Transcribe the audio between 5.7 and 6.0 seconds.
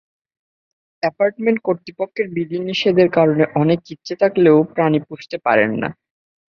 না।